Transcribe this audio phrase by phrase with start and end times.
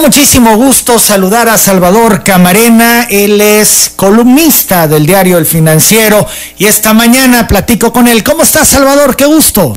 [0.00, 3.06] muchísimo gusto saludar a Salvador Camarena.
[3.10, 6.26] Él es columnista del diario El Financiero
[6.58, 8.24] y esta mañana platico con él.
[8.24, 9.14] ¿Cómo estás, Salvador?
[9.14, 9.74] Qué gusto.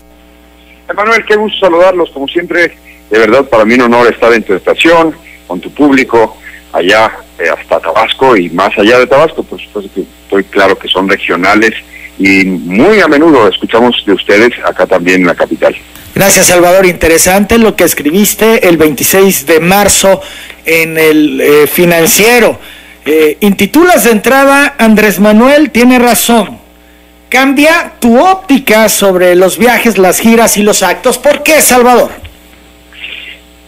[0.90, 2.10] Emanuel, qué gusto saludarlos.
[2.12, 2.78] Como siempre,
[3.10, 5.14] de verdad, para mí un honor estar en tu estación,
[5.46, 6.38] con tu público,
[6.72, 10.88] allá eh, hasta Tabasco y más allá de Tabasco, por supuesto que estoy claro que
[10.88, 11.74] son regionales
[12.20, 15.76] y muy a menudo escuchamos de ustedes acá también en la capital.
[16.16, 16.86] Gracias, Salvador.
[16.86, 20.22] Interesante lo que escribiste el 26 de marzo
[20.66, 22.60] en el eh, financiero.
[23.06, 26.60] Eh, intitulas de entrada, Andrés Manuel tiene razón.
[27.30, 31.18] Cambia tu óptica sobre los viajes, las giras y los actos.
[31.18, 32.12] ¿Por qué, Salvador?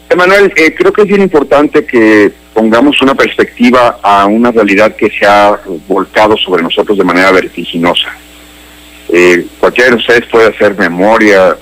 [0.08, 5.10] Emanuel, eh, creo que es bien importante que pongamos una perspectiva a una realidad que
[5.10, 8.16] se ha volcado sobre nosotros de manera vertiginosa.
[9.10, 11.56] Eh, cualquiera de ustedes puede hacer memoria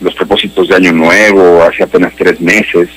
[0.00, 2.88] los propósitos de Año Nuevo, hace apenas tres meses,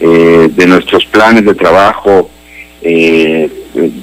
[0.00, 2.28] eh, de nuestros planes de trabajo
[2.82, 3.48] eh,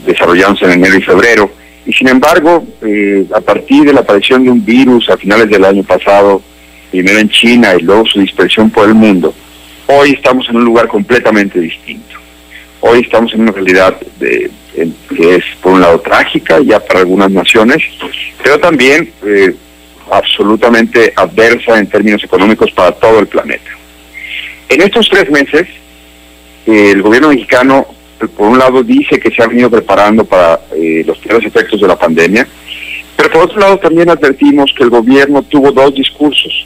[0.05, 1.51] desarrollados en enero y febrero.
[1.85, 5.65] Y sin embargo, eh, a partir de la aparición de un virus a finales del
[5.65, 6.41] año pasado,
[6.91, 9.33] primero en China y luego su dispersión por el mundo,
[9.87, 12.15] hoy estamos en un lugar completamente distinto.
[12.81, 14.49] Hoy estamos en una realidad de,
[15.15, 17.83] que es, por un lado, trágica ya para algunas naciones,
[18.41, 19.55] pero también eh,
[20.11, 23.71] absolutamente adversa en términos económicos para todo el planeta.
[24.69, 25.67] En estos tres meses,
[26.65, 27.87] el gobierno mexicano,
[28.35, 31.87] por un lado, dice que se ha venido preparando para eh, los peores efectos de
[31.87, 32.47] la pandemia,
[33.15, 36.65] pero por otro lado también advertimos que el gobierno tuvo dos discursos.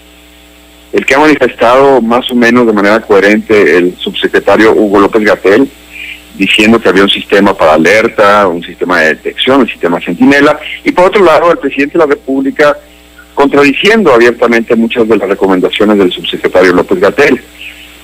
[0.92, 5.68] El que ha manifestado más o menos de manera coherente el subsecretario Hugo López Gatel,
[6.36, 10.92] diciendo que había un sistema para alerta, un sistema de detección, un sistema centinela, y
[10.92, 12.78] por otro lado el presidente de la República
[13.34, 17.42] contradiciendo abiertamente muchas de las recomendaciones del subsecretario López Gatel.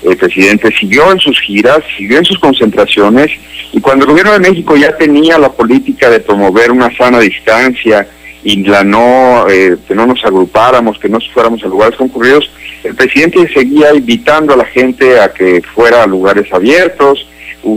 [0.02, 3.30] El presidente siguió en sus giras, siguió en sus concentraciones
[3.72, 8.08] y cuando el gobierno de México ya tenía la política de promover una sana distancia
[8.42, 12.50] y la no eh, que no nos agrupáramos, que no fuéramos a lugares concurridos,
[12.82, 17.26] el presidente seguía invitando a la gente a que fuera a lugares abiertos,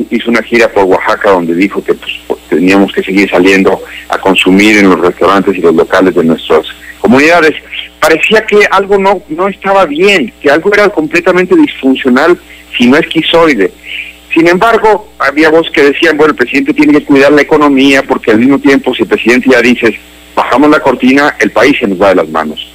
[0.10, 4.78] hizo una gira por Oaxaca donde dijo que pues, teníamos que seguir saliendo a consumir
[4.78, 6.66] en los restaurantes y los locales de nuestras
[7.00, 7.54] comunidades.
[8.00, 12.38] Parecía que algo no, no estaba bien, que algo era completamente disfuncional,
[12.78, 13.72] si no esquizoide.
[14.34, 18.32] Sin embargo, había voz que decían, bueno, el presidente tiene que cuidar la economía porque
[18.32, 19.98] al mismo tiempo, si el presidente ya dice,
[20.36, 22.68] bajamos la cortina, el país se nos va de las manos.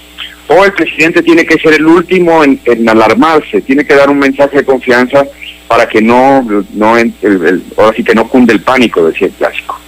[0.46, 4.58] O el presidente tiene que ser el último en, alarmarse, tiene que dar un mensaje
[4.58, 5.26] de confianza
[5.68, 6.96] para que no, no
[7.76, 9.78] ahora sí que no cunde el pánico, decía el clásico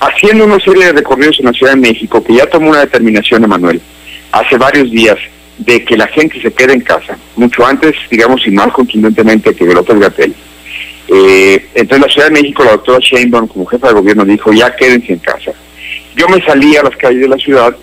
[0.00, 3.44] haciendo una serie de recorridos en la Ciudad de México, que ya tomó una determinación,
[3.44, 3.80] Emanuel,
[4.32, 5.18] hace varios días,
[5.58, 9.64] de que la gente se quede en casa, mucho antes, digamos, y más contundentemente que
[9.64, 10.34] López Gatel.
[11.08, 14.74] Eh, entonces, la Ciudad de México, la doctora Sheinbaum, como jefa de gobierno, dijo, ya
[14.76, 15.52] quédense en casa.
[16.14, 17.74] Yo me salí a las calles de la ciudad,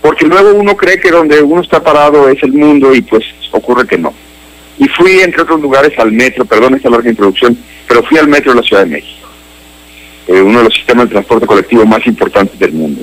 [0.00, 3.86] porque luego uno cree que donde uno está parado es el mundo y pues ocurre
[3.86, 4.14] que no.
[4.78, 8.52] Y fui, entre otros lugares, al metro, perdón esta larga introducción, pero fui al metro
[8.52, 9.28] de la Ciudad de México.
[10.28, 13.02] Eh, uno de los sistemas de transporte colectivo más importantes del mundo.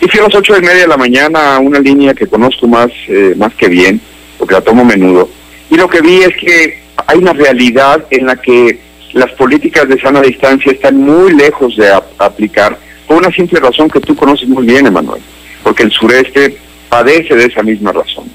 [0.00, 2.66] Y fui a las ocho y media de la mañana a una línea que conozco
[2.66, 4.00] más, eh, más que bien,
[4.38, 5.28] porque la tomo a menudo.
[5.70, 8.80] Y lo que vi es que hay una realidad en la que
[9.12, 14.00] las políticas de sana distancia están muy lejos de aplicar, por una simple razón que
[14.00, 15.22] tú conoces muy bien, Emanuel,
[15.62, 16.58] porque el sureste
[16.88, 18.26] padece de esa misma razón.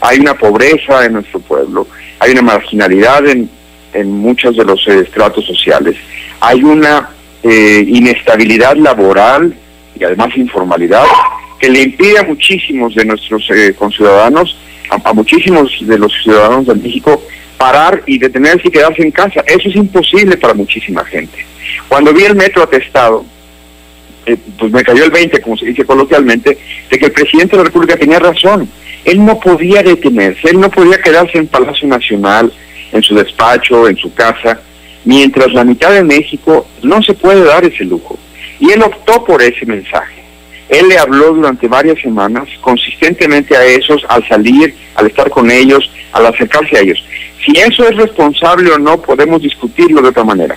[0.00, 1.86] Hay una pobreza en nuestro pueblo,
[2.24, 3.50] hay una marginalidad en,
[3.92, 5.96] en muchos de los estratos sociales,
[6.40, 7.10] hay una
[7.42, 9.54] eh, inestabilidad laboral
[9.94, 11.04] y además informalidad
[11.60, 14.56] que le impide a muchísimos de nuestros eh, conciudadanos,
[14.88, 17.22] a, muchísimos de los ciudadanos de México,
[17.58, 19.44] parar y detenerse y quedarse en casa.
[19.46, 21.44] Eso es imposible para muchísima gente.
[21.88, 23.26] Cuando vi el metro atestado,
[24.26, 26.58] eh, pues me cayó el 20, como se dice coloquialmente,
[26.90, 28.68] de que el presidente de la República tenía razón.
[29.04, 32.52] Él no podía detenerse, él no podía quedarse en Palacio Nacional,
[32.92, 34.60] en su despacho, en su casa,
[35.04, 38.18] mientras la mitad de México no se puede dar ese lujo.
[38.60, 40.22] Y él optó por ese mensaje.
[40.68, 45.90] Él le habló durante varias semanas consistentemente a esos al salir, al estar con ellos,
[46.12, 47.04] al acercarse a ellos.
[47.44, 50.56] Si eso es responsable o no, podemos discutirlo de otra manera.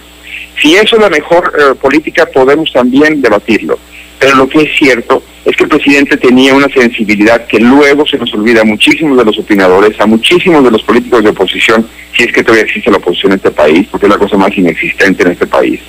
[0.62, 3.78] Si eso es la mejor eh, política, podemos también debatirlo.
[4.20, 8.18] Pero lo que es cierto es que el presidente tenía una sensibilidad que luego se
[8.18, 12.24] nos olvida a muchísimos de los opinadores, a muchísimos de los políticos de oposición, si
[12.24, 15.24] es que todavía existe la oposición en este país, porque es la cosa más inexistente
[15.24, 15.80] en este país.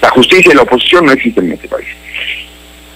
[0.00, 1.88] La justicia y la oposición no existen en este país.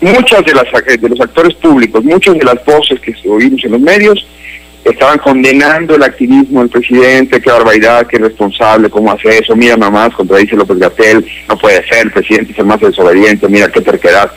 [0.00, 0.66] Muchas de, las,
[1.00, 4.26] de los actores públicos, muchas de las voces que oímos en los medios,
[4.90, 10.14] estaban condenando el activismo del presidente, qué barbaridad, qué irresponsable, cómo hace eso, mira nomás,
[10.14, 14.30] contradice López Gatel, no puede ser, el presidente es el más desobediente, mira qué terquedad.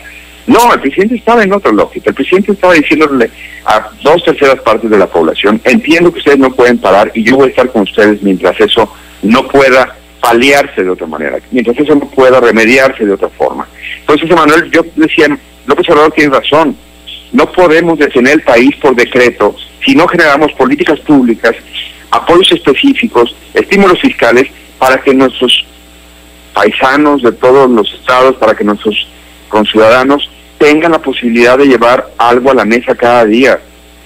[0.48, 3.30] No, el presidente estaba en otra lógica, el presidente estaba diciéndole
[3.66, 7.36] a dos terceras partes de la población, entiendo que ustedes no pueden parar y yo
[7.36, 8.92] voy a estar con ustedes mientras eso
[9.22, 13.68] no pueda paliarse de otra manera, mientras eso no pueda remediarse de otra forma.
[14.00, 15.28] Entonces, Emanuel, yo decía,
[15.68, 16.76] López Obrador tiene razón,
[17.32, 19.56] no podemos detener el país por decreto
[19.86, 21.56] si no generamos políticas públicas,
[22.12, 25.66] apoyos específicos, estímulos fiscales para que nuestros
[26.54, 29.08] paisanos de todos los estados, para que nuestros
[29.48, 33.60] conciudadanos tengan la posibilidad de llevar algo a la mesa cada día,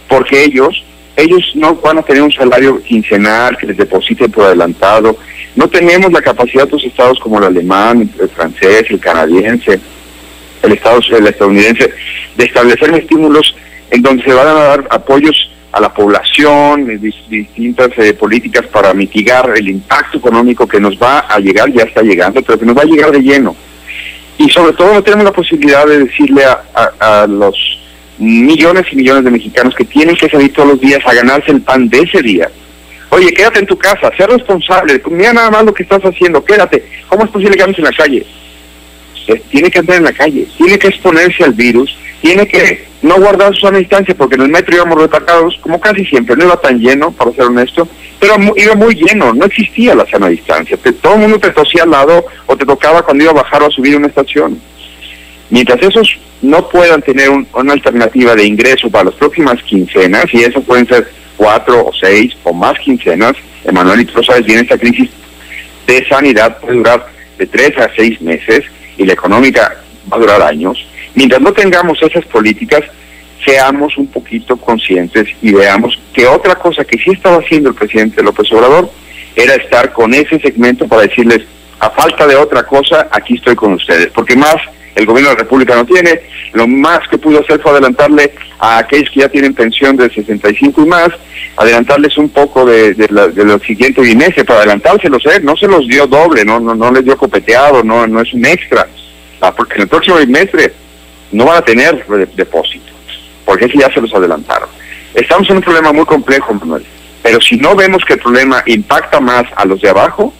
[0.08, 0.84] porque ellos
[1.16, 5.16] ellos no van a tener un salario quincenal que les depositen por adelantado.
[5.56, 9.80] No tenemos la capacidad de otros estados como el alemán, el francés, el canadiense,
[10.64, 11.92] el, estado, el estadounidense,
[12.36, 13.56] de establecer estímulos
[13.92, 17.00] en donde se van a dar apoyos a la población,
[17.30, 22.04] distintas eh, políticas para mitigar el impacto económico que nos va a llegar, ya está
[22.04, 23.56] llegando, pero que nos va a llegar de lleno.
[24.38, 27.56] Y sobre todo no tenemos la posibilidad de decirle a, los
[28.20, 31.62] millones y millones de mexicanos que tienen que salir todos los días a ganarse el
[31.62, 32.50] pan de ese día.
[33.10, 36.84] Oye, quédate en tu casa, sé responsable, mira nada más lo que estás haciendo, quédate.
[37.08, 38.26] ¿Cómo es posible que andes en la calle?
[39.28, 43.16] Eh, tiene que andar en la calle, tiene que exponerse al virus, tiene que no
[43.16, 46.58] guardar su sana distancia, porque en el metro íbamos retacados, como casi siempre, no iba
[46.58, 47.88] tan lleno, para ser honesto,
[48.20, 50.78] pero iba muy lleno, no existía la sana distancia.
[51.02, 53.68] todo el mundo te tosía al lado o te tocaba cuando iba a bajar o
[53.68, 54.60] a subir una estación.
[55.50, 60.64] Mientras esos no puedan tener una alternativa de ingreso para las próximas quincenas, y esas
[60.64, 63.34] pueden ser cuatro o seis o más quincenas,
[63.66, 65.10] Emanuel, y tú sabes bien, esta crisis
[65.88, 67.06] de sanidad puede durar
[67.38, 68.64] de tres a seis meses,
[68.98, 69.78] y la económica
[70.12, 70.86] va a durar años,
[71.16, 72.82] mientras no tengamos esas políticas,
[73.46, 78.24] seamos un poquito conscientes y veamos que otra cosa que sí estaba haciendo el presidente
[78.24, 78.90] López Obrador
[79.36, 81.42] era estar con ese segmento para decirles,
[81.80, 84.56] a falta de otra cosa, aquí estoy con ustedes, porque más
[84.96, 86.22] el gobierno de la República no tiene,
[86.54, 90.82] lo más que pudo hacer fue adelantarle a aquellos que ya tienen pensión de 65
[90.82, 91.10] y más,
[91.58, 95.40] adelantarles un poco de, de, la, de lo siguiente bimestre, para adelantárselos, ¿eh?
[95.42, 98.88] no se los dio doble, no, no, les dio copeteado, no, no es un extra,
[99.42, 100.74] ah, porque en el próximo bimestre
[101.32, 102.06] no van a tener
[102.36, 102.92] depósito,
[103.46, 104.70] porque ese ya se los adelantaron.
[105.16, 106.86] Estamos en un problema muy complejo, Manuel,
[107.22, 110.34] pero si no vemos que el problema impacta más a los de abajo,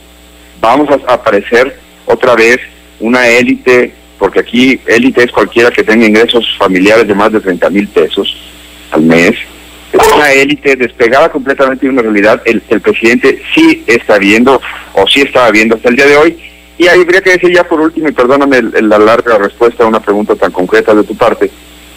[0.60, 2.60] vamos a aparecer otra vez
[3.00, 7.70] una élite porque aquí élite es cualquiera que tenga ingresos familiares de más de 30
[7.72, 8.34] mil pesos
[8.92, 9.36] al mes.
[9.92, 12.42] Es una élite despegada completamente de una realidad.
[12.46, 14.62] El, presidente sí está viendo,
[14.94, 16.40] o sí estaba viendo hasta el día de hoy.
[16.78, 20.00] Y ahí habría que decir ya por último, y perdóname la larga respuesta a una
[20.00, 21.52] pregunta tan concreta de tu parte,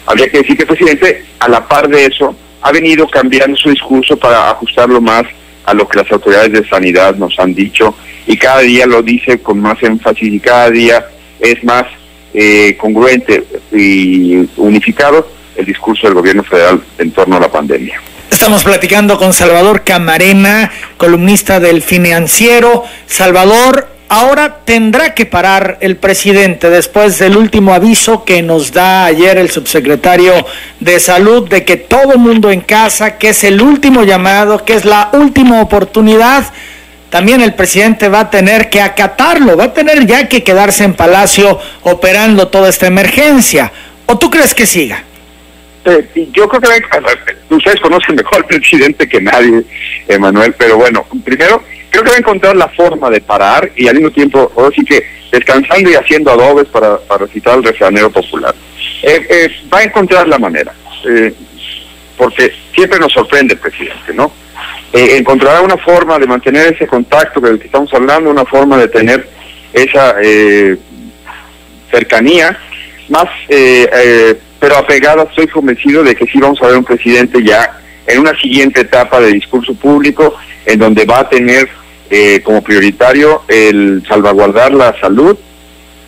[0.05, 3.69] habría que decir que el presidente, a la par de eso, ha venido cambiando su
[3.69, 5.23] discurso para ajustarlo más
[5.63, 7.95] a lo que las autoridades de sanidad nos han dicho
[8.25, 11.05] y cada día lo dice con más énfasis y cada día
[11.39, 11.85] es más
[12.33, 17.99] eh, congruente y unificado el discurso del gobierno federal en torno a la pandemia.
[18.31, 22.83] Estamos platicando con Salvador Camarena, columnista del financiero.
[23.07, 29.37] Salvador, ahora tendrá que parar el presidente después del último aviso que nos da ayer
[29.37, 30.33] el subsecretario
[30.79, 34.85] de salud de que todo mundo en casa, que es el último llamado, que es
[34.85, 36.45] la última oportunidad
[37.09, 40.93] también el presidente va a tener que acatarlo, va a tener ya que quedarse en
[40.93, 43.71] Palacio operando toda esta emergencia.
[44.05, 45.03] ¿O tú crees que siga?
[45.85, 49.63] Eh, yo creo que ustedes conocen mejor al presidente que nadie,
[50.07, 53.95] Emanuel, pero bueno, primero creo que va a encontrar la forma de parar y al
[53.95, 58.53] mismo tiempo, ahora sí que descansando y haciendo adobes para, para citar el refranero popular.
[59.01, 60.73] Eh, eh, va a encontrar la manera,
[62.17, 64.31] porque siempre nos sorprende el presidente, ¿no?
[64.93, 68.87] Eh, encontrará una forma de mantener ese contacto del que estamos hablando, una forma de
[68.87, 69.27] tener
[69.73, 70.77] esa eh,
[71.91, 72.57] cercanía,
[73.09, 77.43] más, eh, eh, pero apegada, estoy convencido de que sí vamos a ver un presidente
[77.43, 81.69] ya en una siguiente etapa de discurso público, en donde va a tener
[82.45, 85.37] como prioritario el salvaguardar la salud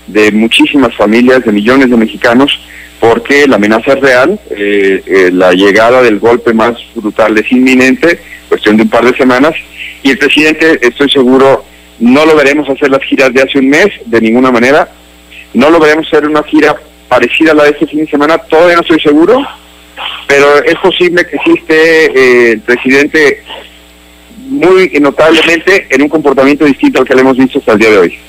[0.07, 2.57] de muchísimas familias, de millones de mexicanos,
[2.99, 4.39] porque la amenaza es real,
[5.31, 9.53] la llegada del golpe más brutal es inminente, cuestión de un par de semanas,
[10.03, 11.63] y el presidente, estoy seguro,
[11.99, 14.89] no lo veremos hacer las giras de hace un mes, de ninguna manera,
[15.53, 16.75] no lo veremos hacer una gira
[17.07, 19.41] parecida a la de este fin de semana, todavía no estoy seguro,
[20.27, 23.43] pero es posible que esté eh, el presidente
[24.47, 27.97] muy notablemente en un comportamiento distinto al que le hemos visto hasta el día de
[27.97, 28.19] hoy.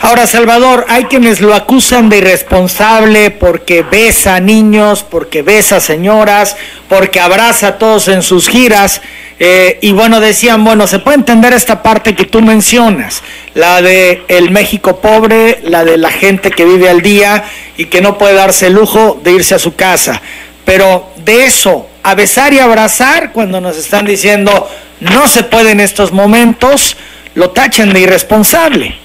[0.00, 6.56] Ahora, Salvador, hay quienes lo acusan de irresponsable porque besa niños, porque besa señoras,
[6.88, 9.00] porque abraza a todos en sus giras.
[9.40, 13.22] Eh, y bueno, decían, bueno, se puede entender esta parte que tú mencionas,
[13.54, 17.44] la de el México pobre, la de la gente que vive al día
[17.76, 20.22] y que no puede darse el lujo de irse a su casa.
[20.64, 24.68] Pero de eso, a besar y abrazar, cuando nos están diciendo
[25.00, 26.96] no se puede en estos momentos,
[27.34, 29.03] lo tachan de irresponsable.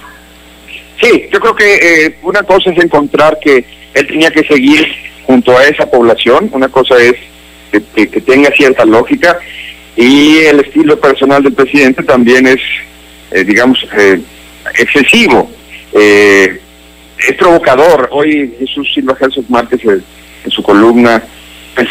[1.00, 3.64] Sí, yo creo que eh, una cosa es encontrar que
[3.94, 4.86] él tenía que seguir
[5.24, 7.14] junto a esa población, una cosa es
[7.70, 9.38] que, tenga cierta lógica
[9.96, 12.60] y el estilo personal del presidente también es,
[13.30, 14.20] eh, digamos, eh,
[14.78, 15.50] excesivo,
[15.92, 18.08] es provocador.
[18.12, 21.22] Hoy Jesús Silva Jesús Márquez en su columna
[21.74, 21.88] pues,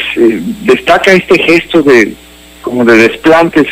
[0.61, 2.13] destaca este gesto de
[2.61, 3.67] como de desplantes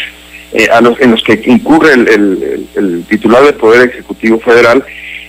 [0.71, 4.83] a los, en los que incurre el titular del Poder Ejecutivo Federal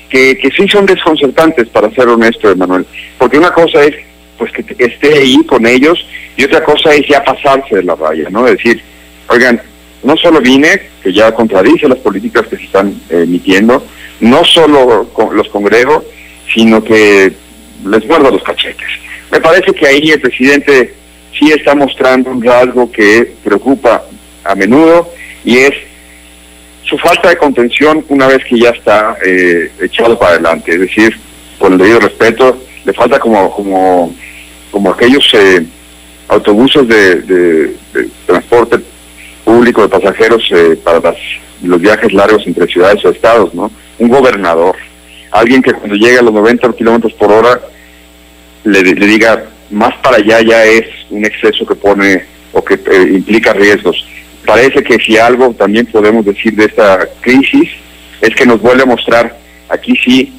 [0.09, 2.87] que, que sí son desconcertantes, para ser honesto, Emanuel.
[3.19, 3.95] Porque una cosa es
[4.37, 5.99] pues que esté ahí con ellos
[6.37, 8.47] y otra cosa es ya pasarse de la raya, ¿no?
[8.47, 8.81] Es decir,
[9.29, 9.61] oigan,
[10.03, 13.85] no solo vine, que ya contradice las políticas que se están eh, emitiendo,
[14.21, 16.05] no solo los congrego,
[16.55, 17.33] sino que
[17.85, 18.89] les guardo los cachetes.
[19.31, 20.95] Me parece que ahí el presidente
[21.39, 24.05] sí está mostrando un rasgo que preocupa
[24.45, 25.13] a menudo
[25.45, 25.75] y es
[26.89, 31.19] su falta de contención una vez que ya está eh, echado para adelante, es decir,
[31.59, 34.15] con el debido respeto, le falta como como
[34.71, 35.65] como aquellos eh,
[36.29, 37.77] autobuses de,
[38.27, 38.79] transporte
[39.45, 41.15] público de pasajeros eh, para
[41.63, 43.71] los viajes largos entre ciudades o estados, ¿no?
[43.99, 44.77] Un gobernador,
[45.31, 47.61] alguien que cuando llega a los 90 kilómetros por hora
[48.65, 52.75] le, le diga más para allá ya es un exceso que pone o que
[53.13, 54.07] implica riesgos
[54.49, 57.69] parece que si algo también podemos decir de esta crisis
[58.23, 59.37] es que nos vuelve a mostrar
[59.69, 60.33] aquí sí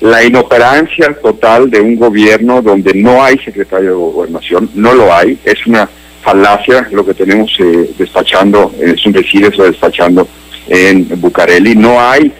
[0.00, 5.36] la inoperancia total de un gobierno donde no hay secretario de gobernación, no lo hay,
[5.44, 5.88] es una
[6.22, 10.28] falacia lo que tenemos eh, despachando, es un decir eso despachando
[10.68, 12.32] en Bucareli, no hay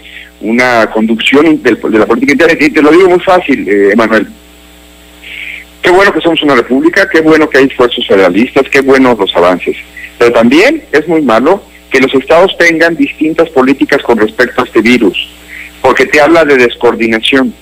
[0.42, 4.28] una conducción de la política interna, te lo digo muy fácil, eh, Emanuel,
[5.86, 9.36] qué bueno que somos una república, qué bueno que hay esfuerzos federalistas, qué buenos los
[9.36, 9.76] avances,
[10.18, 11.62] pero también es muy malo
[11.92, 15.16] que los estados tengan distintas políticas con respecto a este virus,
[15.80, 17.54] porque te habla de descoordinación,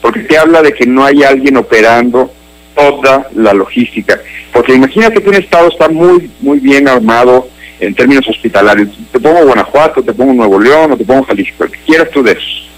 [0.00, 2.32] porque te habla de que no hay alguien operando
[2.74, 4.20] toda la logística.
[4.52, 8.88] Porque imagínate que un estado está muy, muy bien armado en términos hospitalarios.
[9.12, 12.24] Te pongo Guanajuato, te pongo Nuevo León o te pongo Jalisco, el que quieras tú
[12.24, 12.68] de esos.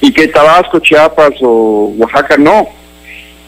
[0.00, 2.66] Y que Tabasco, Chiapas o Oaxaca no.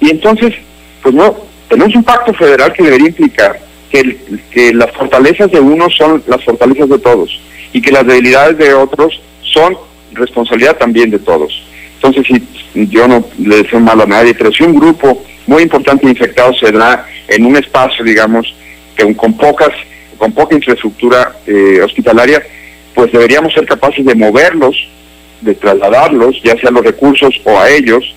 [0.01, 0.55] Y entonces,
[1.03, 1.37] pues no,
[1.69, 6.89] tenemos un pacto federal que debería implicar que, las fortalezas de unos son las fortalezas
[6.89, 7.41] de todos
[7.73, 9.77] y que las debilidades de otros son
[10.13, 11.63] responsabilidad también de todos.
[11.95, 16.07] Entonces, si yo no le deseo mal a nadie, pero si un grupo muy importante
[16.07, 18.55] de infectados se da en un espacio, digamos,
[18.97, 19.71] que con pocas,
[20.17, 22.43] con poca infraestructura eh, hospitalaria,
[22.95, 24.77] pues deberíamos ser capaces de moverlos,
[25.41, 28.15] de trasladarlos, ya sea los recursos o a ellos,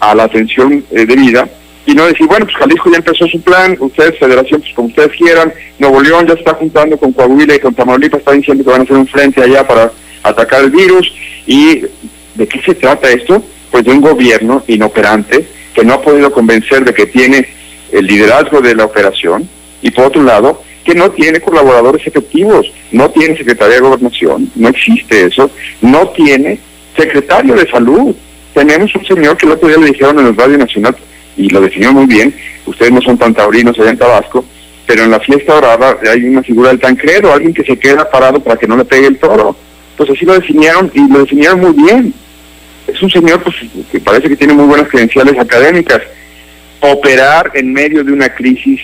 [0.00, 1.48] a la atención eh, debida
[1.88, 5.10] y no decir, bueno, pues Jalisco ya empezó su plan, ustedes, Federación, pues como ustedes
[5.12, 8.82] quieran, Nuevo León ya está juntando con Coahuila y con Tamaulipas, está diciendo que van
[8.82, 9.90] a hacer un frente allá para
[10.22, 11.10] atacar el virus.
[11.46, 11.80] ¿Y
[12.34, 13.42] de qué se trata esto?
[13.70, 17.48] Pues de un gobierno inoperante que no ha podido convencer de que tiene
[17.90, 19.48] el liderazgo de la operación
[19.80, 24.68] y por otro lado, que no tiene colaboradores efectivos, no tiene secretaría de gobernación, no
[24.68, 26.58] existe eso, no tiene
[26.94, 28.14] secretario de salud.
[28.52, 30.94] Tenemos un señor que el otro día le dijeron en el Radio Nacional,
[31.38, 32.34] y lo definió muy bien.
[32.66, 34.44] Ustedes no son tan taurinos allá en Tabasco,
[34.86, 38.40] pero en la fiesta dorada hay una figura del tancredo, alguien que se queda parado
[38.40, 39.56] para que no le pegue el toro.
[39.96, 42.12] Pues así lo definieron y lo definieron muy bien.
[42.86, 43.56] Es un señor pues,
[43.90, 46.02] que parece que tiene muy buenas credenciales académicas.
[46.80, 48.80] Operar en medio de una crisis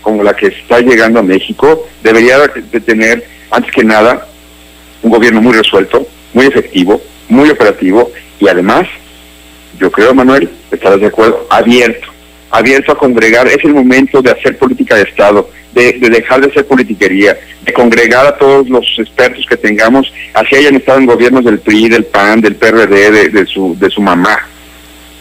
[0.00, 4.26] como la que está llegando a México debería de tener, antes que nada,
[5.02, 8.10] un gobierno muy resuelto, muy efectivo, muy operativo
[8.40, 8.86] y además
[9.78, 12.08] yo creo, Manuel, estarás de acuerdo, abierto,
[12.50, 13.46] abierto a congregar.
[13.46, 18.26] Es el momento de hacer política de Estado, de, dejar de hacer politiquería, de congregar
[18.26, 22.40] a todos los expertos que tengamos, así hayan estado en gobiernos del PRI, del PAN,
[22.40, 24.38] del PRD, de, su, de su mamá.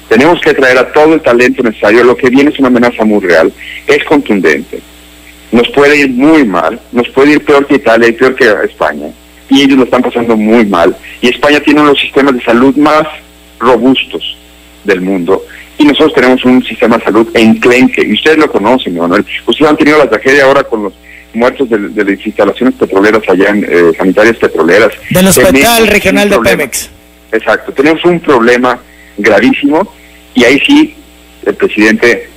[0.10, 2.04] Tenemos que traer a todo el talento necesario.
[2.04, 3.51] Lo que viene es una amenaza muy real,
[3.86, 4.80] es contundente.
[5.51, 9.08] Nos puede ir muy mal, nos puede ir peor que Italia y peor que España.
[9.50, 10.96] Y ellos lo están pasando muy mal.
[11.22, 13.08] Y España tiene uno de los sistemas de salud más
[13.60, 14.38] robustos
[14.84, 15.44] del mundo
[15.78, 19.26] y nosotros tenemos un sistema de salud enclenque, y ustedes lo conocen, Manuel.
[19.46, 20.94] Ustedes han tenido la tragedia ahora con los
[21.34, 24.92] muertos de, las instalaciones petroleras allá en eh, sanitarias petroleras.
[25.10, 26.90] Del Hospital Regional de Pemex.
[27.32, 28.80] Exacto, tenemos un problema
[29.18, 29.94] gravísimo
[30.34, 30.96] y ahí sí
[31.46, 32.30] el presidente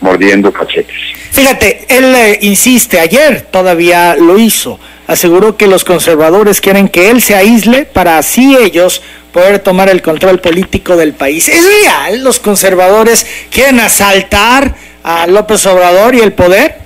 [0.00, 0.96] mordiendo cachetes.
[1.30, 7.22] Fíjate, él eh, insiste, ayer todavía lo hizo, aseguró que los conservadores quieren que él
[7.22, 11.48] se aísle para así ellos poder tomar el control político del país.
[11.48, 12.24] ¿Es real?
[12.24, 16.76] ¿Los conservadores quieren asaltar a López Obrador y el poder?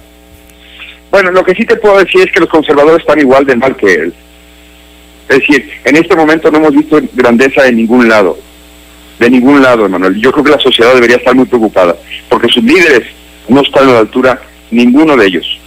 [1.11, 3.77] Bueno, lo que sí te puedo decir es que los conservadores están igual de mal
[3.77, 4.15] que él.
[5.29, 8.37] Es decir, en este momento no hemos visto grandeza de ningún lado.
[9.19, 10.21] De ningún lado, Emanuel.
[10.21, 11.97] Yo creo que la sociedad debería estar muy preocupada,
[12.29, 13.07] porque sus líderes
[13.49, 15.61] no están a la altura, ninguno de ellos.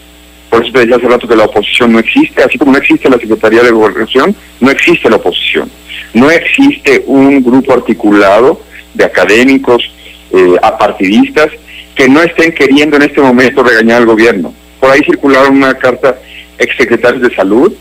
[0.54, 3.10] Por eso te decía hace rato que la oposición no existe, así como no existe
[3.10, 5.68] la Secretaría de Gobernación, no existe la oposición.
[6.14, 8.62] No existe un grupo articulado
[8.94, 9.92] de académicos,
[10.32, 11.50] eh, apartidistas,
[11.96, 14.54] que no estén queriendo en este momento regañar al gobierno.
[14.80, 16.20] Por ahí circularon una carta
[16.60, 17.74] exsecretarios de salud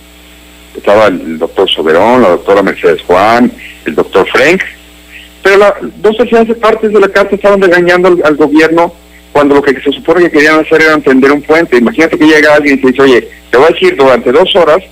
[0.74, 3.52] estaba el doctor Soberón, la doctora Mercedes Juan,
[3.84, 4.62] el doctor Frank,
[5.42, 8.94] pero la, dos terceras partes de la carta estaban regañando al, gobierno
[9.32, 11.78] cuando lo que se supone que querían hacer era entender un puente.
[11.78, 14.82] Imagínate que llega alguien y te dice, oye, te voy a decir durante dos horas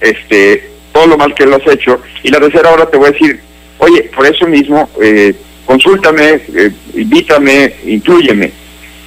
[0.00, 3.12] este todo lo mal que lo has hecho, y la tercera hora te voy a
[3.12, 3.40] decir,
[3.78, 8.52] oye, por eso mismo, eh, consúltame, eh, invítame, incluyeme.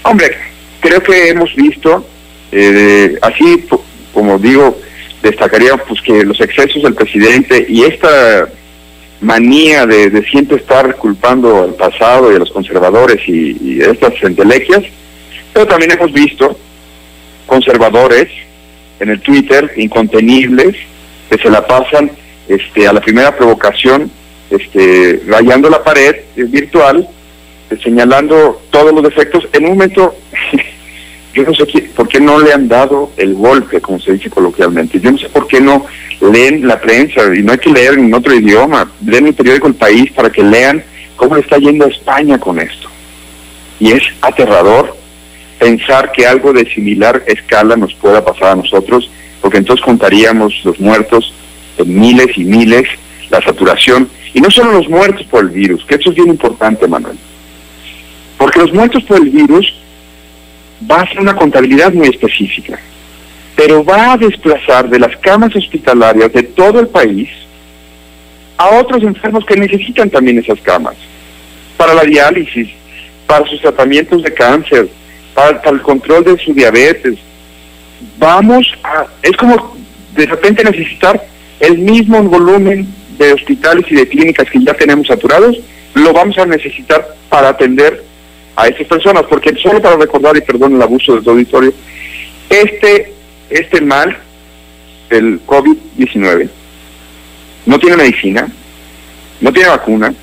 [0.01, 0.36] Hombre,
[0.79, 2.05] creo que hemos visto,
[2.51, 3.67] eh, así
[4.13, 4.79] como digo,
[5.22, 8.50] destacaría pues que los excesos del presidente y esta
[9.22, 14.84] manía de, siempre estar culpando al pasado y a los conservadores y, estas entelequias,
[15.53, 16.57] pero también hemos visto
[17.45, 18.27] conservadores
[19.00, 20.75] en el Twitter incontenibles
[21.29, 22.12] que se la pasan
[22.48, 24.12] este a la primera provocación
[24.50, 27.07] este rayando la pared virtual
[27.84, 30.15] señalando todos los defectos en un momento
[31.36, 35.01] yo no sé por qué no le han dado el golpe, como se dice coloquialmente.
[35.01, 35.86] Yo no sé por qué no
[36.32, 38.89] leen la prensa, y no hay que leer en otro idioma.
[39.06, 40.82] Leen el periódico El País para que lean
[41.18, 42.88] cómo le está yendo a España con esto.
[43.82, 44.96] Y es aterrador
[45.60, 50.80] pensar que algo de similar escala nos pueda pasar a nosotros, porque entonces contaríamos los
[50.80, 51.34] muertos
[51.78, 52.88] en miles y miles,
[53.30, 56.88] la saturación, y no solo los muertos por el virus, que eso es bien importante,
[56.88, 57.17] Manuel.
[58.38, 59.74] Porque los muertos por el virus
[60.90, 62.80] va a ser una contabilidad muy específica,
[63.56, 67.30] pero va a desplazar de las camas hospitalarias de todo el país
[68.58, 70.96] a otros enfermos que necesitan también esas camas,
[71.78, 72.70] para la diálisis,
[73.28, 74.88] para sus tratamientos de cáncer,
[75.34, 77.18] para, el control de su diabetes.
[78.18, 79.76] Vamos a, es como
[80.16, 81.26] de repente necesitar
[81.60, 85.58] el mismo volumen de hospitales y de clínicas que ya tenemos saturados,
[85.94, 88.04] lo vamos a necesitar para atender
[88.56, 91.74] a esas personas, porque solo para recordar, y perdón el abuso de auditorio,
[92.50, 93.13] este,
[93.50, 94.18] este mal,
[95.10, 96.50] el COVID-19,
[97.65, 98.48] no tiene medicina,
[99.41, 100.13] no tiene vacuna,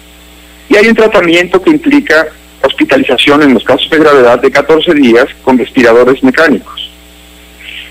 [0.69, 2.27] y hay un tratamiento que implica
[2.63, 6.91] hospitalización en los casos de gravedad de 14 días con respiradores mecánicos.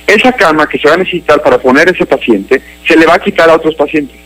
[0.08, 3.20] Esa cama que se va a necesitar para poner ese paciente se le va a
[3.20, 4.18] quitar a otros pacientes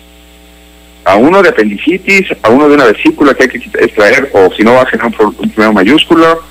[1.06, 4.64] a uno de apendicitis, a uno de una vesícula que hay que extraer, o si
[4.64, 6.42] no va a generar un, problema mayúsculo,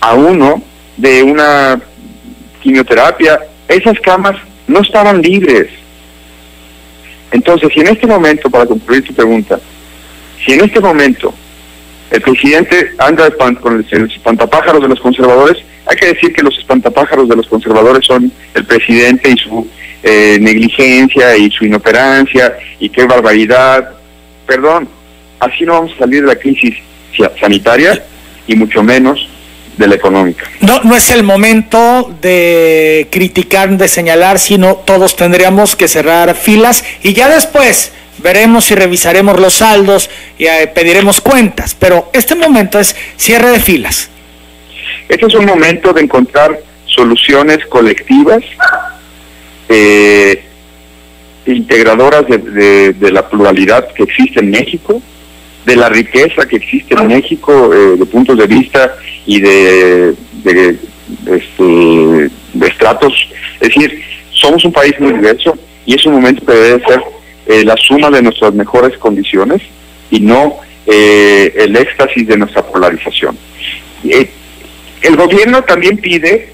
[0.00, 0.62] a uno
[0.98, 1.80] de una
[2.62, 3.40] quimioterapia.
[3.66, 4.36] Esas camas
[4.66, 5.68] no estaban libres.
[7.32, 9.58] Entonces, si en este momento, para concluir tu pregunta,
[10.44, 11.34] si en este momento
[12.10, 17.26] el presidente anda con el espantapájaros de los conservadores, hay que decir que los espantapájaros
[17.28, 19.66] de los conservadores son el presidente y su
[20.06, 23.88] eh, negligencia y su inoperancia y qué barbaridad.
[24.46, 24.86] Perdón,
[25.40, 26.74] así no vamos a salir de la crisis
[27.40, 28.04] sanitaria
[28.46, 29.26] y mucho menos
[29.78, 30.44] de la económica.
[30.60, 36.84] No, no es el momento de criticar, de señalar, sino todos tendríamos que cerrar filas
[37.02, 41.74] y ya después veremos y revisaremos los saldos y eh, pediremos cuentas.
[41.74, 44.10] Pero este momento es cierre de filas.
[45.08, 48.42] Este es un momento de encontrar soluciones colectivas
[49.68, 50.44] eh,
[51.46, 55.00] integradoras de, la pluralidad que existe en México,
[55.66, 58.96] de la riqueza que existe en México eh, de puntos de vista
[59.26, 60.14] y de,
[61.26, 62.30] este,
[62.66, 63.12] estratos.
[63.60, 67.02] Es decir, somos un país muy diverso y es un momento que debe ser
[67.46, 69.62] eh, la suma de nuestras mejores condiciones
[70.10, 73.36] y no eh, el éxtasis de nuestra polarización.
[74.02, 76.52] el gobierno también pide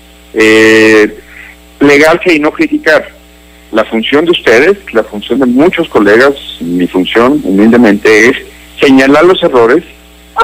[1.81, 3.09] plegarse y no criticar.
[3.73, 8.37] La función de ustedes, la función de muchos colegas, mi función humildemente es
[8.79, 9.83] señalar los errores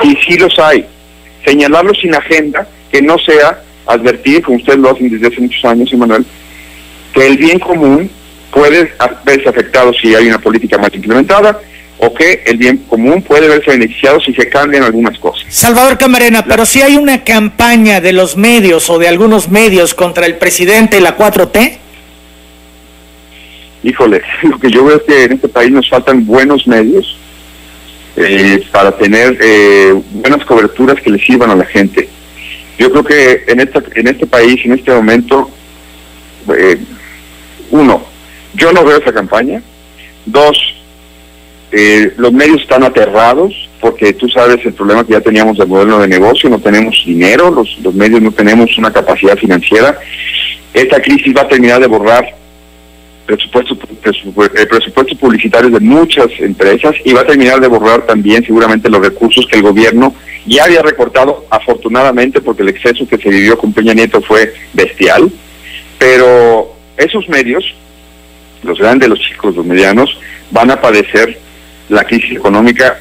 [0.03, 0.85] y si los hay,
[1.45, 5.93] señalarlos sin agenda, que no sea advertir, como ustedes lo hacen desde hace muchos años,
[5.93, 6.25] Emanuel,
[7.13, 8.11] que el bien común
[8.51, 8.91] puede
[9.25, 11.61] verse afectado si hay una política mal implementada
[11.99, 15.47] o que el bien común puede verse beneficiado si se cambian algunas cosas.
[15.49, 20.27] Salvador Camarena, pero si hay una campaña de los medios o de algunos medios contra
[20.27, 21.79] el presidente y la 4T.
[23.83, 27.17] Híjole, lo que yo veo es que en este país nos faltan buenos medios
[28.17, 32.09] eh, para tener eh, buenas coberturas que le sirvan a la gente.
[32.79, 35.51] Yo creo que en, esta, en este país, en este momento,
[36.57, 36.79] eh,
[37.71, 38.05] uno,
[38.55, 39.63] yo no veo esa campaña.
[40.27, 40.59] Dos,
[41.73, 45.99] eh, los medios están aterrados porque tú sabes el problema que ya teníamos del modelo
[45.99, 49.99] de negocio, no tenemos dinero, los, los medios no tenemos una capacidad financiera.
[50.73, 52.35] Esta crisis va a terminar de borrar
[53.27, 58.89] presupuestos eh, presupuestos publicitarios de muchas empresas y va a terminar de borrar también seguramente
[58.89, 60.15] los recursos que el gobierno
[60.47, 65.31] ya había recortado afortunadamente porque el exceso que se vivió con Peña Nieto fue bestial
[65.99, 67.65] pero esos medios
[68.63, 70.17] los grandes los chicos los medianos
[70.53, 71.46] van a padecer
[71.89, 72.99] la crisis económica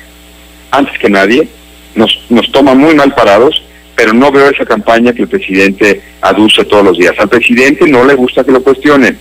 [0.71, 1.47] antes que nadie
[1.95, 3.63] nos nos toma muy mal parados
[3.95, 8.03] pero no veo esa campaña que el presidente aduce todos los días al presidente no
[8.03, 9.17] le gusta que lo cuestionen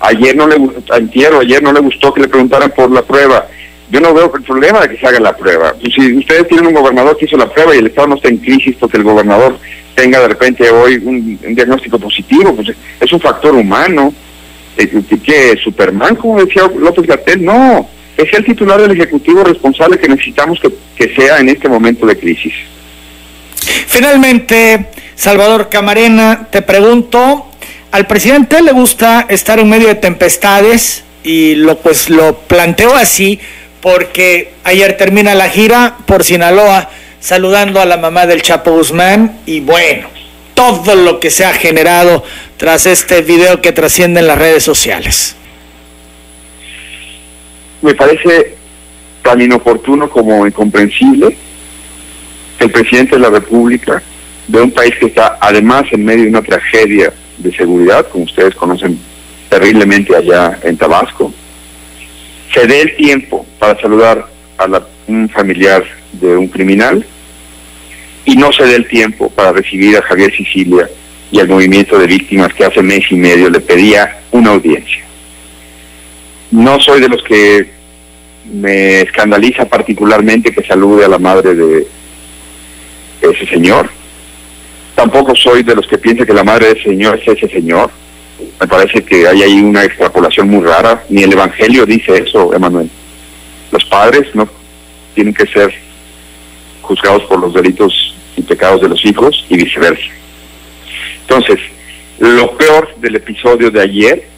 [0.00, 0.56] Ayer no le
[0.96, 3.46] entierro, ayer no le gustó que le preguntaran por la prueba.
[3.90, 5.74] Yo no veo el problema de que se haga la prueba.
[5.94, 8.38] Si ustedes tienen un gobernador que hizo la prueba y el Estado no está en
[8.38, 9.58] crisis porque el gobernador
[9.94, 14.12] tenga de repente hoy un, diagnóstico positivo, pues es un factor humano.
[14.76, 15.56] Eh, ¿Qué?
[15.62, 17.44] ¿Superman, como decía López Gatel?
[17.44, 22.06] No, es el titular del Ejecutivo responsable que necesitamos que, que sea en este momento
[22.06, 22.52] de crisis.
[23.86, 27.46] Finalmente, Salvador Camarena, te pregunto,
[27.90, 33.40] al presidente le gusta estar en medio de tempestades y lo pues lo planteo así
[33.80, 39.60] porque ayer termina la gira por Sinaloa saludando a la mamá del Chapo Guzmán y
[39.60, 40.08] bueno,
[40.54, 42.24] todo lo que se ha generado
[42.56, 45.36] tras este video que trasciende en las redes sociales.
[47.84, 48.54] Me parece
[49.20, 51.36] tan inoportuno como incomprensible
[52.58, 54.02] el presidente de la República
[54.48, 58.54] de un país que está además en medio de una tragedia de seguridad, como ustedes
[58.54, 58.98] conocen
[59.50, 61.30] terriblemente allá en Tabasco,
[62.54, 67.04] se dé el tiempo para saludar a un familiar de un criminal
[68.24, 70.88] y no se dé el tiempo para recibir a Javier Sicilia
[71.30, 75.03] y al movimiento de víctimas que hace mes y medio le pedía una audiencia.
[76.50, 77.70] No soy de los que
[78.52, 81.86] me escandaliza particularmente que salude a la madre de
[83.22, 83.88] ese señor,
[84.94, 87.90] Tampoco soy de los que piensan que la madre del Señor es ese Señor.
[88.60, 91.04] Me parece que hay ahí una extrapolación muy rara.
[91.08, 92.88] Ni el Evangelio dice eso, Emanuel.
[93.72, 94.48] Los padres no
[95.14, 95.74] tienen que ser
[96.82, 100.10] juzgados por los delitos y pecados de los hijos y viceversa.
[101.22, 101.58] Entonces,
[102.18, 104.28] lo peor del episodio de ayer,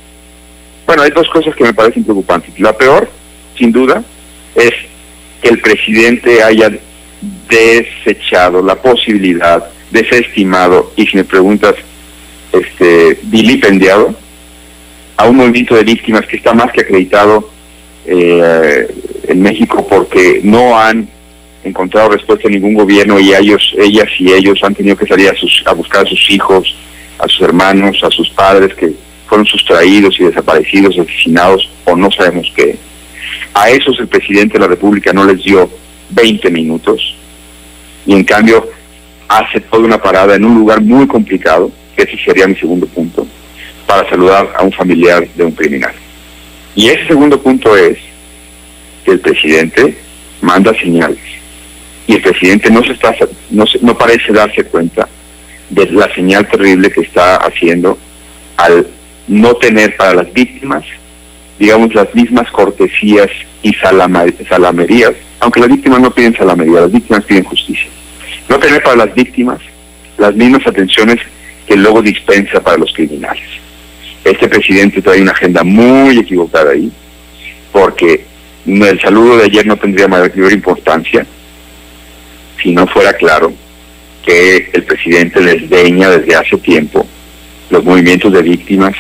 [0.87, 2.59] bueno, hay dos cosas que me parecen preocupantes.
[2.61, 3.11] La peor,
[3.59, 4.03] sin duda,
[4.55, 4.73] es
[5.43, 6.71] que el presidente haya
[7.49, 11.75] desechado la posibilidad desestimado y si me preguntas,
[12.53, 14.15] este, vilipendiado
[15.17, 17.51] a un movimiento de víctimas que está más que acreditado
[18.07, 18.87] eh,
[19.27, 21.09] en México porque no han
[21.65, 25.35] encontrado respuesta en ningún gobierno y ellos, ellas y ellos han tenido que salir a,
[25.35, 26.77] sus, a buscar a sus hijos,
[27.19, 28.93] a sus hermanos, a sus padres que
[29.27, 32.77] fueron sustraídos y desaparecidos, asesinados o no sabemos qué.
[33.55, 35.71] A esos el presidente de la República no les dio
[36.11, 37.17] 20 minutos
[38.07, 38.69] y en cambio
[39.29, 43.27] hace toda una parada en un lugar muy complicado, que ese sería mi segundo punto,
[43.87, 45.95] para saludar a un familiar de un criminal.
[46.75, 47.99] Y ese segundo punto es
[49.05, 49.97] que el presidente
[50.41, 51.19] manda señales
[52.07, 53.15] y el presidente no se está
[53.51, 55.09] no, no parece darse cuenta
[55.71, 57.99] de la señal terrible que está haciendo
[58.57, 58.87] al
[59.29, 60.85] no tener para las víctimas
[61.59, 63.31] digamos las mismas cortesías
[63.63, 67.89] y salamerías aunque las víctimas no piden salamería las víctimas piden justicia
[68.49, 69.61] no tener para las víctimas
[70.19, 71.21] las mismas atenciones
[71.67, 73.45] que luego dispensa para los criminales.
[74.25, 76.91] Este presidente trae una agenda muy equivocada ahí,
[77.73, 78.25] porque
[78.67, 81.27] el saludo de ayer no tendría mayor importancia
[82.63, 83.53] si no fuera claro
[84.25, 87.07] que el presidente desdeña desde hace tiempo
[87.71, 88.95] los movimientos de víctimas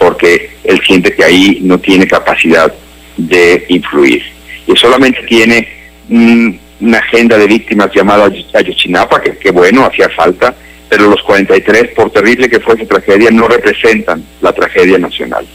[0.00, 2.72] porque él siente que ahí no tiene capacidad
[3.18, 4.22] de influir
[4.66, 5.68] y solamente tiene
[6.08, 10.54] una agenda de víctimas llamada Ayotzinapa, que, bueno, hacía falta,
[10.88, 15.46] pero los 43, por terrible que fuese tragedia, no representan la tragedia nacional.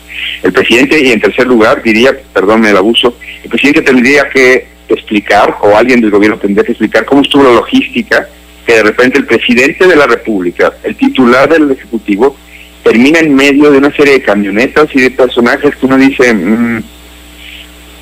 [0.43, 5.58] El presidente, y en tercer lugar, diría, perdón el abuso, el presidente tendría que explicar,
[5.62, 8.29] o alguien del gobierno tendría que explicar cómo estuvo la logística,
[8.65, 12.38] que de repente el presidente de la República, el titular del Ejecutivo,
[12.86, 16.84] termina en medio de una serie de camionetas y de personajes que uno dice, mm,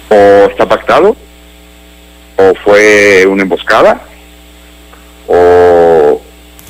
[0.09, 0.15] o
[0.49, 1.15] está pactado,
[2.35, 4.01] o fue una emboscada
[5.27, 6.21] o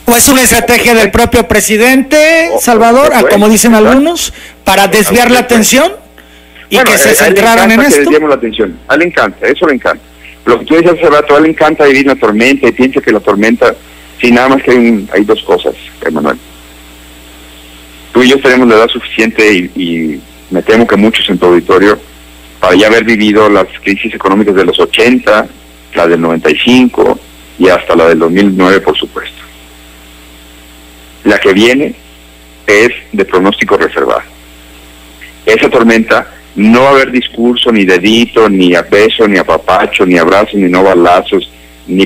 [0.06, 5.94] ¿O es una estrategia del propio presidente, Salvador, como dicen algunos, para desviar la atención
[6.70, 8.12] y que se centraran en esto?
[8.12, 8.78] Que la atención.
[8.90, 10.04] A él le encanta, eso le encanta.
[10.46, 13.00] Lo que tú dices hace rato, a él le encanta vivir la tormenta y piensa
[13.00, 13.74] que la tormenta,
[14.20, 15.74] si nada más que hay, hay dos cosas,
[16.06, 16.38] Emanuel.
[18.14, 20.22] Tú y yo tenemos la edad suficiente y,
[20.52, 22.00] me temo que muchos en tu auditorio,
[22.60, 25.48] para ya haber vivido las crisis económicas de los 80,
[25.96, 27.20] la del 95
[27.58, 29.42] y hasta la del 2009, por supuesto.
[31.24, 31.96] La que viene
[32.68, 34.22] es de pronóstico reservado.
[35.48, 40.06] Esa tormenta no va a haber discurso, ni dedito, ni a beso, ni a papacho,
[40.06, 41.50] ni abrazos, ni no balazos,
[41.88, 42.04] ni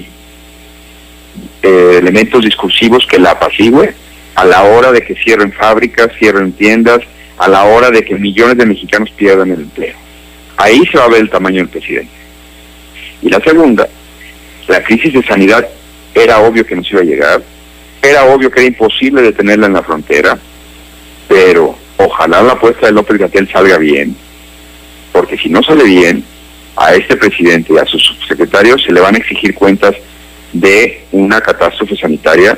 [1.63, 3.93] eh, elementos discursivos que la apacigüe
[4.37, 6.99] a la hora de que cierren fábricas, cierren tiendas,
[7.39, 9.95] a la hora de que millones de mexicanos pierdan el empleo.
[10.57, 12.11] Ahí se va a ver el tamaño del presidente.
[13.23, 13.89] Y la segunda,
[14.67, 15.67] la crisis de sanidad
[16.13, 17.41] era obvio que nos iba a llegar,
[17.99, 20.37] era obvio que era imposible detenerla en la frontera,
[21.27, 24.15] pero ojalá la apuesta de López Gatel salga bien,
[25.13, 26.23] porque si no sale bien,
[26.75, 29.95] a este presidente y a sus subsecretarios se le van a exigir cuentas
[30.53, 32.55] de una catástrofe sanitaria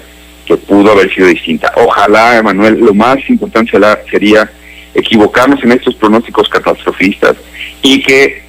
[0.50, 1.72] que pudo haber sido distinta.
[1.76, 3.78] Ojalá, Emanuel, lo más importante
[4.10, 4.50] sería
[4.96, 7.36] equivocarnos en estos pronósticos catastrofistas
[7.84, 8.42] y que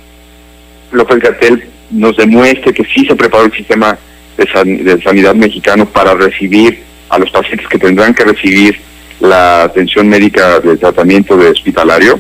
[0.93, 3.99] López Gatel nos demuestre que sí se preparó el sistema
[4.39, 8.81] de sanidad mexicano para recibir a los pacientes que tendrán que recibir
[9.21, 12.19] la atención médica de tratamiento de hospitalario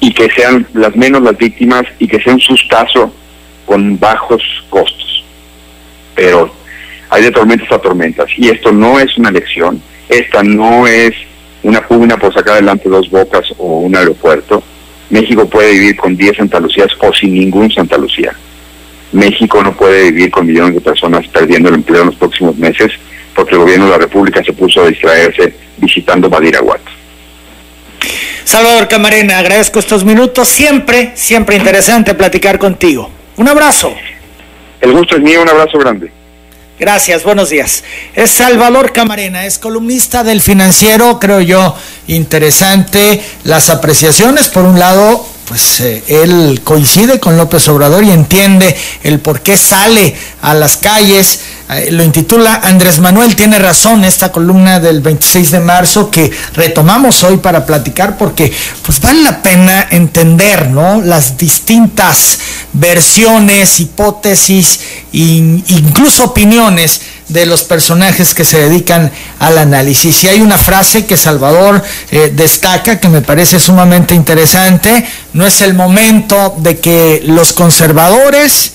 [0.00, 3.12] y que sean las menos las víctimas y que sea un sustazo
[3.66, 5.24] con bajos costos.
[6.14, 6.50] Pero
[7.10, 11.12] hay de tormentas a tormentas y esto no es una elección, esta no es
[11.62, 14.62] una pugna por sacar adelante dos bocas o un aeropuerto.
[15.10, 18.32] México puede vivir con 10 Santa Lucías o sin ningún Santa Lucía.
[19.12, 22.92] México no puede vivir con millones de personas perdiendo el empleo en los próximos meses
[23.34, 26.80] porque el gobierno de la República se puso a distraerse visitando Badiraguat.
[28.44, 30.48] Salvador Camarena, agradezco estos minutos.
[30.48, 33.10] Siempre, siempre interesante platicar contigo.
[33.36, 33.94] Un abrazo.
[34.80, 36.10] El gusto es mío, un abrazo grande.
[36.80, 37.84] Gracias, buenos días.
[38.14, 44.48] Es Salvador Camarena, es columnista del financiero, creo yo, interesante las apreciaciones.
[44.48, 49.58] Por un lado, pues eh, él coincide con López Obrador y entiende el por qué
[49.58, 51.40] sale a las calles.
[51.68, 57.24] Eh, lo intitula Andrés Manuel tiene razón, esta columna del 26 de marzo que retomamos
[57.24, 61.02] hoy para platicar porque pues vale la pena entender ¿no?
[61.02, 62.38] las distintas
[62.72, 64.78] versiones, hipótesis
[65.12, 67.00] e incluso opiniones
[67.32, 70.24] de los personajes que se dedican al análisis.
[70.24, 75.60] Y hay una frase que Salvador eh, destaca que me parece sumamente interesante, no es
[75.60, 78.72] el momento de que los conservadores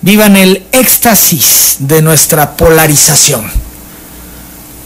[0.00, 3.50] vivan el éxtasis de nuestra polarización.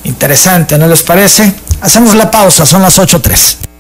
[0.05, 1.53] Interesante, ¿no les parece?
[1.81, 3.72] Hacemos la pausa, son las 8.3.